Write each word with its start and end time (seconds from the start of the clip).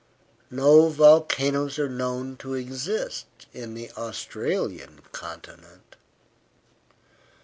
No 0.49 0.87
volcanoes 0.89 1.77
are 1.77 1.87
known 1.87 2.35
to 2.37 2.55
exist 2.55 3.27
in 3.53 3.75
the 3.75 3.91
Australian 3.91 5.01
continent. 5.11 5.95